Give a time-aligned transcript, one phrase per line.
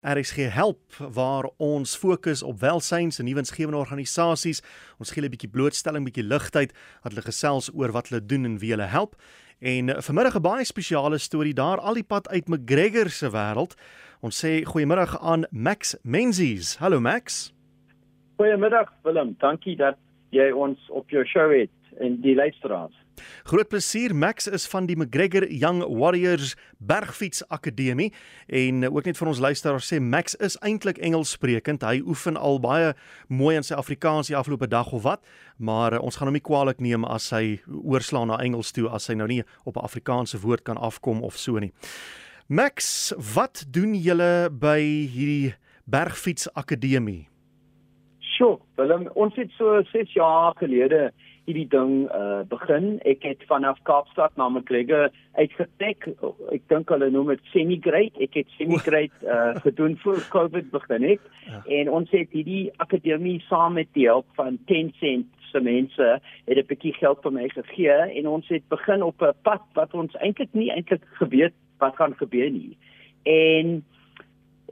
[0.00, 0.80] RSG help
[1.12, 4.62] waar ons fokus op welsyns en nuwensgewende organisasies.
[4.98, 8.58] Ons gee 'n bietjie blootstelling, bietjie ligtheid dat hulle gesels oor wat hulle doen en
[8.58, 9.14] wie hulle help.
[9.60, 13.76] En eh, vanmiddag 'n baie spesiale storie daar al die pad uit McGregor se wêreld.
[14.20, 16.76] Ons sê goeiemiddag aan Max Menzies.
[16.76, 17.52] Hallo Max.
[18.36, 19.34] Goeiemiddag Willem.
[19.38, 19.96] Dankie dat
[20.30, 22.94] jy ons op jou show het en die luisteraars.
[23.50, 28.12] Groot plesier Max is van die McGregor Young Warriors Bergfiets Akademie
[28.46, 31.82] en ook net vir ons luisteraars sê Max is eintlik Engels sprekend.
[31.82, 32.92] Hy oefen al baie
[33.26, 35.26] mooi in sy Afrikaans die afgelope dag of wat,
[35.58, 39.10] maar uh, ons gaan hom nie kwaliek neem as hy oorslaan na Engels toe as
[39.10, 41.72] hy nou nie op 'n Afrikaanse woord kan afkom of so nie.
[42.46, 44.78] Max, wat doen julle by
[45.10, 45.56] hierdie
[45.90, 47.26] Bergfiets Akademie?
[48.22, 51.10] Sjoe, Willem, ons het so 6 jaar gelede
[51.50, 52.98] hierdie ding uh begin.
[53.08, 56.06] Ek het vanaf Kaapstad na McGregor uitgetrek.
[56.54, 58.14] Ek dink hulle noem dit semi-grade.
[58.22, 61.28] Ek het semi-grade uh gedoen voor COVID begin het.
[61.50, 61.62] Ja.
[61.80, 66.08] En ons het hierdie akademie saam met die hulp van 10 cent se mense
[66.46, 69.94] het 'n bietjie geld vir my gegee en ons het begin op 'n pad wat
[69.94, 72.76] ons eintlik nie eintlik geweet wat gaan gebeur nie.
[73.22, 73.84] En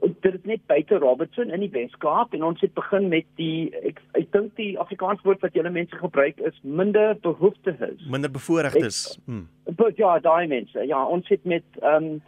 [0.01, 4.01] dit is net buite Robertson in die Weskaap en ons het begin met die ek
[4.19, 8.03] ek dink die Afrikaans woord wat julle mense gebruik is minder behoeftiges.
[8.09, 9.19] Minder bevoorregtes.
[9.25, 9.47] Hmm.
[9.95, 10.85] Ja, daai mense.
[10.87, 12.21] Ja, ons het met ehm um,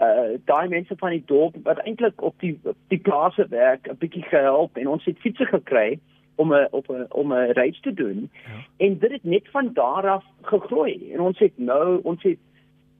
[0.00, 3.98] uh daai mense van die dorp wat eintlik op die op die plase werk 'n
[3.98, 5.98] bietjie gehelp en ons het fietses gekry
[6.36, 8.30] om 'n op 'n om 'n reis te doen.
[8.32, 8.86] Ja.
[8.86, 12.38] En dit het net van daar af gegroei en ons het nou ons het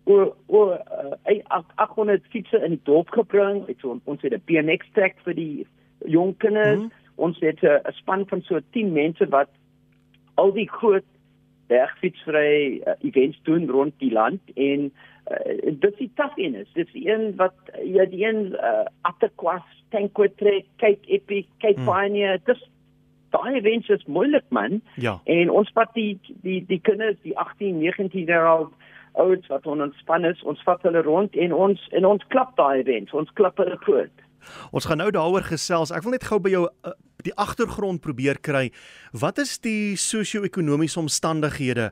[0.04, 0.78] oor oor
[1.26, 1.40] uh,
[1.76, 3.62] 800 fietsse in die dorp gebring.
[3.66, 5.66] Het so, ons het 'n BMX trek vir die
[6.06, 6.80] jong kinders.
[6.80, 6.92] Mm.
[7.16, 9.48] Ons het uh, 'n span van so 10 mense wat
[10.34, 11.04] al die groot
[11.66, 14.92] bergfietsry uh, events doen rond die land en
[15.30, 16.68] uh, dit is taaf in is.
[16.72, 21.84] Dit is een wat ja die een uh, Atterquas trek, Cape Epic, Cape mm.
[21.84, 22.40] Pioneer.
[22.44, 22.68] Dis
[23.30, 24.80] daai events is moeilik man.
[24.94, 25.20] Ja.
[25.24, 28.72] En ons vat die die die kinders, die 18, 19 jaar oud
[29.20, 33.12] ouens wat ontspan is, ons vat hulle rond en ons en ons klap daai event,
[33.12, 34.26] ons klap hulle groot.
[34.72, 35.92] Ons gaan nou daaroor gesels.
[35.94, 38.70] Ek wil net gou by jou uh, die agtergrond probeer kry.
[39.14, 41.90] Wat is die sosio-ekonomiese omstandighede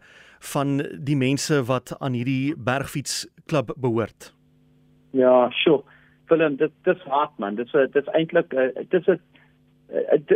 [0.53, 4.33] van die mense wat aan hierdie bergfietsklub behoort?
[5.15, 5.85] Ja, sure.
[6.31, 7.57] Willem, dit dis hard man.
[7.59, 9.21] Dit is dit is eintlik dit is 'n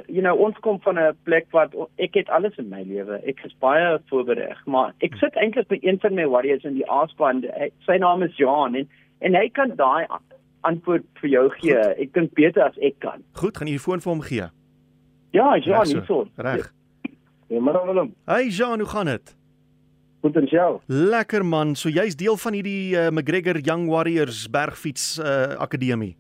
[0.09, 3.21] you know ons kom van 'n plek wat ek het alles in my lewe.
[3.27, 6.91] Ek is baie voorbereg, maar ek sit eintlik by een van my warriors in die
[6.91, 7.45] aaspan.
[7.87, 8.89] Sy naam is Jan en
[9.21, 10.07] en hy kan daai
[10.61, 11.77] antwoord vir jou gee.
[11.77, 11.99] Goed.
[11.99, 13.23] Ek dink beter as ek kan.
[13.33, 14.49] Goed, gaan jy die foon vir hom gee?
[15.31, 16.27] Ja, Jan, nie so.
[16.37, 16.73] Reg.
[17.49, 18.15] Ja, maar Willem.
[18.27, 19.37] Hey Jan, hoe gaan dit?
[20.25, 20.81] Goed en jou?
[20.87, 21.75] Lekker man.
[21.75, 26.17] So jy's deel van hierdie uh, McGregor Young Warriors bergfiets uh, akademie.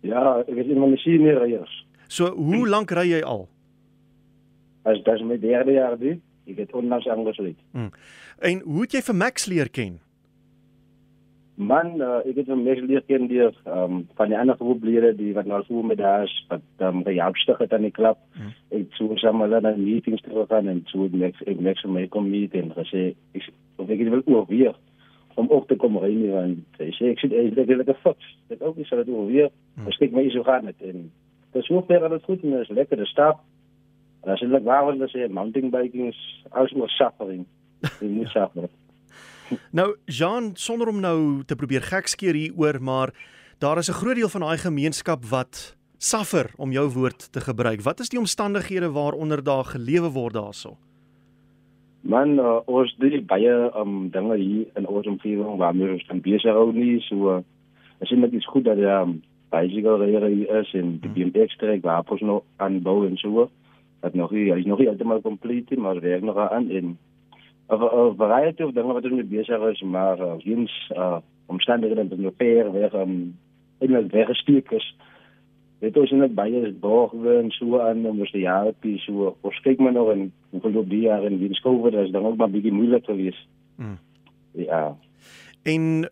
[0.00, 1.74] Ja, ek is een van die seniorryers.
[2.10, 3.46] So hoe lank ry jy al?
[4.82, 6.16] As dit is my derde jaar die.
[6.50, 7.58] Ek het onlangs aangesluit.
[7.70, 7.90] Hmm.
[8.42, 10.00] En hoe het jy vir Max leer ken?
[11.60, 15.34] Man, uh, ek het hom meer leer ken deur um, van die ander groeplede die
[15.36, 18.18] wat nou so met daar is, wat um, die opstig het aan die klub.
[18.34, 18.54] Hmm.
[18.74, 22.30] Ek sou saam met hulle meetings toe gaan en so met ek met my kom
[22.32, 24.78] meet en gesê ek of ek wil oorweeg
[25.38, 28.34] om ook te kom ry nie want ek sê ek sê ek het 'n foks.
[28.48, 29.52] Dit ook is dat dit oorweeg.
[29.76, 29.84] Hmm.
[29.84, 31.10] Miskien my so gaan dit en
[31.52, 33.40] dis hoe ver alles goed en is lekker te stap.
[34.24, 37.46] En as jy net wou wil sê mountain biking is alles oor suffering.
[38.00, 38.68] Jy moet suffer.
[39.78, 43.14] nou Jean sonder om nou te probeer gekskeer hieroor maar
[43.58, 47.82] daar is 'n groot deel van daai gemeenskap wat suffer om jou woord te gebruik.
[47.82, 50.76] Wat is die omstandighede waaronder daar gelewe word daarso?
[52.00, 56.52] Man, uh, ons doen baie um dinge hier in ons omgewing waar ons kan besig
[56.52, 57.42] hou nie so uh,
[58.00, 61.82] as jy net iets goed dat ja um, bicycle rally is en die BMX trek
[61.82, 63.48] waar ons nog aanbou en so
[64.00, 66.98] dat nog hier is nog nie heeltemal compleet maar werk nog aan en
[67.70, 72.18] 'n variety of dinge wat ons mee besig is maar eens uh, uh, omstandighede wat
[72.18, 73.38] nog per weg um,
[73.78, 74.96] in het weggesteek is
[75.78, 79.60] dit is net baie boog en so aan om ons die jare te so ons
[79.60, 82.50] kyk maar nog en hoe loop die jare en wie skoor is dan ook maar
[82.50, 83.46] bietjie moeilik geweest
[83.76, 83.98] mm.
[84.52, 84.96] ja
[85.62, 86.08] En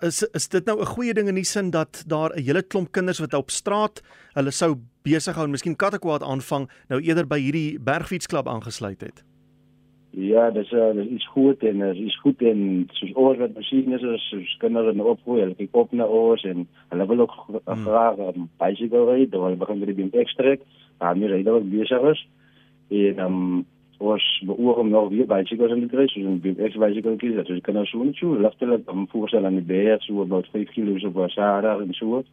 [0.00, 2.92] is is dit nou 'n goeie ding in die sin dat daar 'n hele klomp
[2.92, 4.02] kinders wat op straat
[4.32, 9.24] hulle sou besig hou en miskien kattekwaad aanvang nou eerder by hierdie bergfietsklub aangesluit het?
[10.10, 13.98] Ja, dis uh, dis is goed en dis is goed en soos oor wat masjiene
[13.98, 17.82] is soos kinders in opgroei, hulle kyk op na ons en hulle wil ook hmm.
[17.82, 20.60] graag 'n um, bicycle ry, dan begin met die BMX trek,
[20.98, 22.26] maar nie ry dan besig is.
[22.88, 23.66] En um,
[23.98, 27.48] ons beoog om nog weer bicycles in te kry, soos 'n BMX bicycle kies, dat
[27.48, 30.70] jy kan nou so net so ligtelik om voorstel aan die berg so about 5
[30.70, 32.24] km op Wasara en so.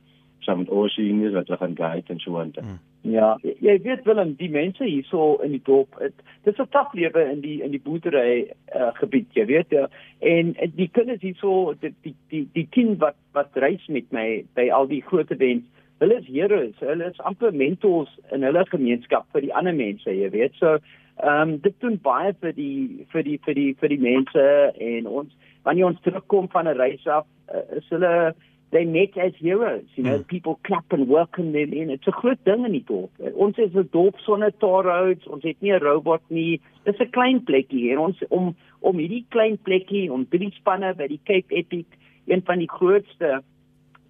[0.41, 2.53] saam met oorsien is wat hulle gaan guide en so aan.
[2.61, 2.79] Mm.
[3.13, 7.23] Ja, jy weet Willem, die mense hierso in die dorp, dit is 'n taaf lewe
[7.31, 9.69] in die in die boerdery uh, gebied, jy weet.
[9.69, 9.87] Ja.
[10.19, 14.45] En, en die kinders hierso, die die die, die kind wat wat reis met my
[14.53, 15.67] by al die groot events,
[15.99, 20.29] hulle is heroes, hulle is amper mentors in hulle gemeenskap vir die ander mense, jy
[20.29, 20.53] weet.
[20.57, 20.77] So,
[21.17, 24.45] ehm um, dit doen baie vir die vir die vir die vir die mense
[24.79, 28.33] en ons wanneer ons terugkom van 'n reis af, uh, is hulle
[28.71, 29.85] they met as heroes.
[29.95, 30.27] You know, mm.
[30.27, 31.89] people clap and welcome them in.
[31.89, 33.11] It's a groot ding in die dorp.
[33.35, 35.27] Ons is 'n dorp sonder tar roads.
[35.27, 36.61] Ons het nie 'n robot nie.
[36.83, 41.07] Dis 'n klein plekkie en ons om om hierdie klein plekkie om drie spanne by
[41.07, 41.85] die Cape Epic,
[42.25, 43.43] een van die grootste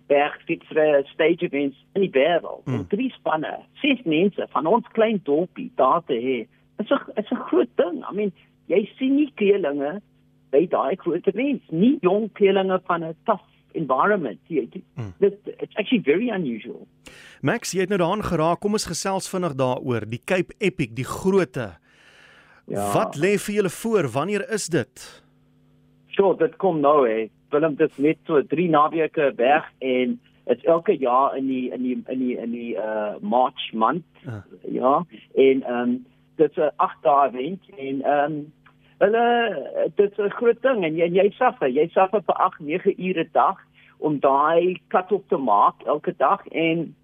[0.07, 2.65] bergfietsry stage events in die wêreld.
[2.65, 2.87] Mm.
[2.87, 6.47] Drie spanne, ses mense van ons klein dorpie daar te hê.
[6.81, 8.01] Dit's 'n dit's 'n groot ding.
[8.09, 8.33] I mean,
[8.67, 10.01] jy sien nie kleelinge
[10.51, 14.39] by daai groot events, nie jong kleelinge van 'n tough environment.
[14.47, 15.13] Hmm.
[15.19, 16.87] This it's actually very unusual.
[17.41, 18.59] Max, jy het nou daaraan geraak.
[18.59, 20.05] Kom ons gesels vinnig daaroor.
[20.09, 21.71] Die Cape Epic, die grootte.
[22.67, 22.91] Ja.
[22.93, 24.09] Wat lê vir julle voor?
[24.11, 25.23] Wanneer is dit?
[26.07, 27.29] Sure, dit kom nou hè.
[27.51, 31.97] Willem dit net so 3 naweke berg en dit's elke jaar in die in die
[32.07, 34.05] in die in die uh March maand.
[34.27, 34.41] Uh.
[34.71, 35.05] Ja.
[35.35, 35.99] En ehm um,
[36.41, 38.39] dit's 'n 8 dae event en ehm um,
[39.01, 39.25] hulle
[39.95, 41.69] dit is 'n groot ding en jy jy suffer.
[41.69, 43.57] Jy suffer vir 8 9 ure 'n dag
[43.99, 46.95] om daai kat op te maak elke dag en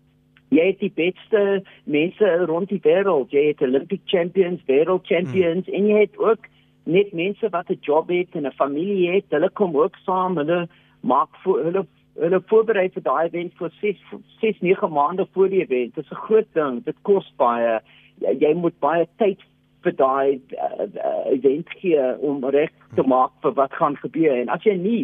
[0.49, 5.75] jy het die beste mense rond die wêreld jy het Olympic champions world champions hmm.
[5.75, 6.47] en jy het ook
[6.87, 9.25] net mense wat 'n job het en 'n familie het.
[9.29, 10.37] Hulle kom ook saam.
[10.37, 10.67] Hulle
[11.01, 11.85] maak vir hulle
[12.19, 13.97] hulle voorberei vir daai event vir 6
[14.41, 15.95] 6 9 maande voor die event.
[15.95, 16.83] Dit is 'n groot ding.
[16.83, 17.81] Dit kos baie
[18.23, 19.43] jy, jy moet baie tyd
[19.85, 20.87] vir daai uh,
[21.31, 24.35] event gee om reg te maak vir wat gaan gebeur.
[24.35, 25.03] En as jy nie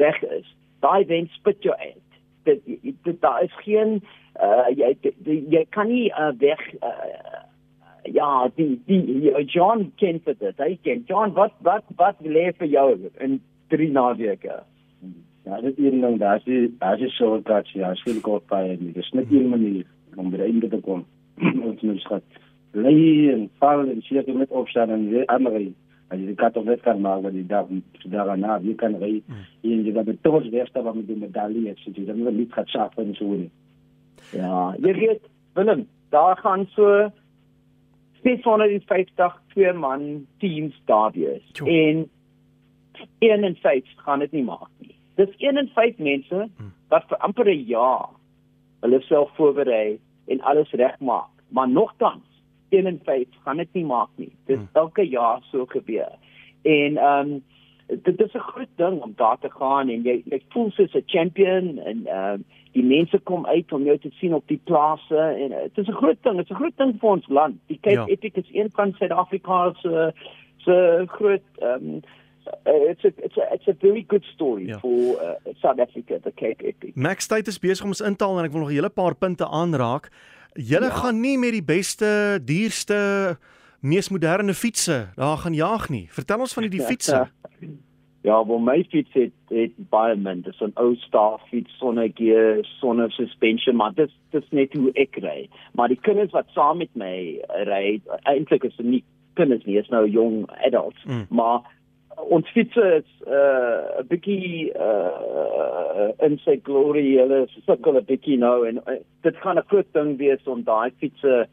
[0.00, 0.48] reg is
[0.84, 2.20] daai event spit jou uit.
[2.48, 2.62] Dit
[3.06, 3.98] dit daar is geen
[4.40, 7.42] uh, jy die, jy kan nie uh, weg uh,
[8.06, 10.62] ja die die John ken vir dit.
[10.62, 11.04] Hy ken.
[11.10, 12.88] John wat wat wat lê vir jou
[13.20, 13.40] in
[13.72, 14.62] drie naweke?
[15.46, 18.64] Ja dit is ding daar is daar is so dat jy as jy gou by
[18.76, 19.84] en dis net een manier
[20.16, 21.04] om by in te kom
[21.42, 22.22] ons moet skat
[22.76, 25.56] lê en val en sê jy met opstaan en jy ander
[26.10, 27.68] as jy kat of net kan maar wat jy daar
[28.12, 31.86] daar na jy kan ry en jy dat tot die eerste met die medalje het
[31.86, 33.50] jy dan nie gaan schaaf en so nie.
[34.32, 35.24] Ja jy weet
[35.54, 37.10] Willem daar gaan so
[38.22, 42.06] 650 twee man teams daar wees en
[43.20, 44.94] een en vyf gaan dit nie maak nie.
[45.16, 46.70] Dis een en vyf mense hm.
[46.88, 48.08] wat vir amper 'n jaar
[48.84, 52.24] hulle self voorberei en alles regmaak maar nogtans
[52.68, 54.32] 1 en 5 gaan dit nie maak nie.
[54.44, 54.68] Dit hmm.
[54.72, 56.12] elke jaar so gebeur.
[56.62, 57.44] En ehm um,
[58.02, 61.02] dit is 'n groot ding om daar te gaan en jy jy voel soos 'n
[61.06, 65.18] champion en ehm um, die mense kom uit om jou te sien op die plase
[65.18, 66.36] en uh, dit is 'n groot ding.
[66.36, 67.56] Dit is 'n groot ding vir ons land.
[67.66, 68.06] Die Cape ja.
[68.06, 70.12] Epic is een van Suid-Afrika se
[70.56, 72.25] se groot ehm um, Uh,
[72.64, 74.78] it's a it's a it's a very good story ja.
[74.78, 76.94] for uh, South Africa the Cape Epic.
[76.94, 79.46] Max Tyd is besig om ons intaal en ek wil nog 'n hele paar punte
[79.46, 80.10] aanraak.
[80.54, 80.96] Julle ja.
[81.02, 83.38] gaan nie met die beste, duurste,
[83.80, 86.06] mees moderne fietses daar gaan jaag nie.
[86.10, 87.28] Vertel ons van die, die fietses.
[88.26, 90.40] Ja, wel my fiets het het baie min.
[90.42, 95.16] Dis 'n ou star fiets sonder gear, sonder suspension, maar dit dis net hoe ek
[95.22, 95.48] ry.
[95.72, 99.88] Maar die kinders wat saam met my ry, eintlik is dit nie kinders nie, is
[99.88, 101.26] nou jong adults, mm.
[101.28, 101.60] maar
[102.30, 108.66] ons fiets is 'n uh, bietjie uh, in sy glory hulle sukkel 'n bietjie nou
[108.68, 111.46] en uh, dit gaan 'n groot ding wees om daai fietsse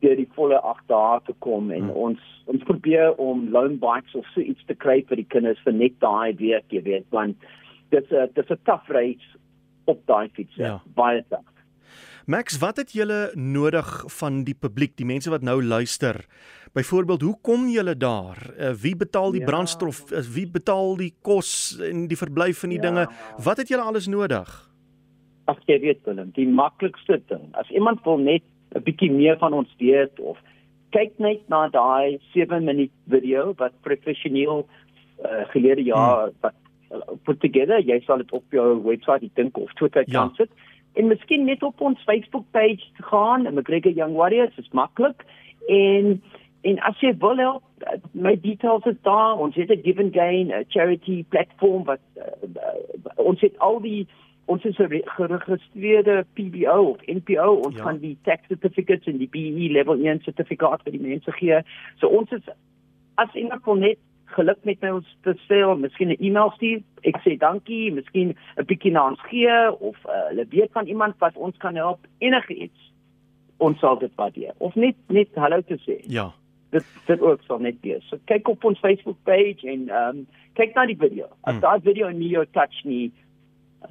[0.00, 1.96] deur die volle 8 dae te kom en hmm.
[2.06, 5.72] ons ons probeer om loan bikes of so iets te kry vir die kinders vir
[5.72, 7.36] net daai week jy weet want
[7.90, 9.28] dit's 'n dit's 'n tough race
[9.86, 10.80] op daai fietsse ja.
[10.94, 11.55] baie tough
[12.26, 16.24] Max, wat het julle nodig van die publiek, die mense wat nou luister?
[16.74, 18.40] Byvoorbeeld, hoe kom julle daar?
[18.58, 19.46] Uh, wie betaal die ja.
[19.46, 20.00] brandstof?
[20.10, 22.88] Uh, wie betaal die kos en die verblyf van die ja.
[22.88, 23.06] dinge?
[23.46, 24.50] Wat het julle alles nodig?
[25.46, 28.42] Ag, jy weet Willem, die maklikste ding, as iemand wil net
[28.74, 30.42] 'n bietjie meer van ons weet of
[30.90, 36.38] kyk net na daai 7 minuut video wat professioneel uh, gelede jaar hmm.
[36.42, 36.58] wat
[37.22, 40.42] put together, jy sal dit op jou webwerf dink of Twitter kan ja.
[40.42, 40.50] sit
[40.96, 45.24] en miskien net op ons Facebook page gaan, McGregor Young Warriors, is maklik.
[45.68, 46.22] En
[46.66, 49.36] en as jy wil help, uh, my details is daar.
[49.38, 52.24] Ons het 'n Give and Gain charity platform wat uh,
[53.16, 54.06] ons het al die
[54.46, 57.82] ons is 'n geregistreerde PBO of NPO ons ja.
[57.82, 61.60] kan die tax certificates en die BE level 1 sertifikaat vir die mense gee.
[61.98, 62.42] So ons is
[63.14, 66.82] as iemand wil net geluk met my ons te sê of miskien 'n e-mail stuur.
[67.02, 71.14] Ek sê dankie, miskien 'n bietjie na ons gee of uh, hulle weet van iemand
[71.18, 72.92] wat ons kan help enige iets.
[73.58, 74.52] Ons sal dit waardeer.
[74.58, 76.00] Of net net hallo te sê.
[76.08, 76.32] Ja.
[76.70, 78.08] Dit dit ook sal net wees.
[78.08, 81.26] So kyk op ons Facebook page en ehm um, kyk na die video.
[81.42, 81.60] As Hmm.
[81.60, 83.12] daai video nie jou touch nie,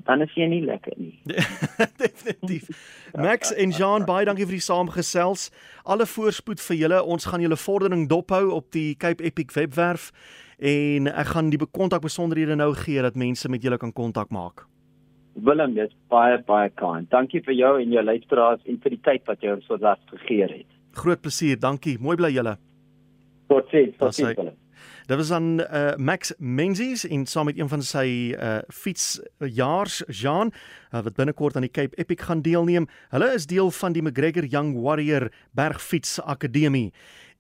[0.04, 1.14] dan is jy nie lekker nie.
[2.02, 2.70] Definitief.
[3.16, 5.50] Max en Jean, baie dankie vir die saamgesels.
[5.84, 7.02] Alle voorspoed vir julle.
[7.04, 10.12] Ons gaan julle vordering dophou op die Cape Epic webwerf
[10.60, 14.68] en ek gaan die kontak besonderhede nou gee dat mense met julle kan kontak maak.
[15.36, 17.10] Willem, dis baie baie kind.
[17.12, 20.00] Dankie vir jou en jou luisteraars en vir die tyd wat jy ons so laat
[20.14, 20.70] gegee het.
[20.96, 21.60] Groot plesier.
[21.60, 21.98] Dankie.
[22.00, 22.56] Mooi bly julle.
[23.52, 24.55] Totsiens, is totsiens.
[25.06, 30.52] Dit was aan uh, Max Menzies en saam met een van sy uh, fietsjaars Jean
[30.52, 32.88] uh, wat binnekort aan die Cape Epic gaan deelneem.
[33.10, 36.92] Hulle is deel van die McGregor Young Warrior Bergfiets Akademie.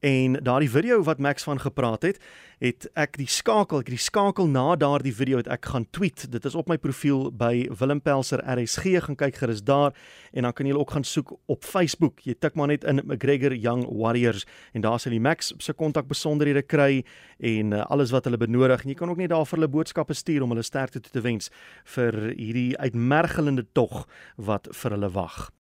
[0.05, 2.19] En daardie video wat Max van gepraat het,
[2.61, 6.27] het ek die skakel, ek die skakel na daardie video het ek gaan tweet.
[6.29, 9.97] Dit is op my profiel by Willem Pelser RSG, gaan kyk gerus daar
[10.29, 12.21] en dan kan jy ook gaan soek op Facebook.
[12.21, 14.45] Jy tik maar net in McGregor Young Warriors
[14.77, 17.01] en daar sal jy Max se kontak besonderhede kry
[17.41, 18.85] en uh, alles wat hulle benodig.
[18.85, 21.25] En jy kan ook net daar vir hulle boodskappe stuur om hulle sterkte toe te
[21.25, 21.49] wens
[21.97, 24.03] vir hierdie uitmergelende tog
[24.37, 25.47] wat vir hulle wag.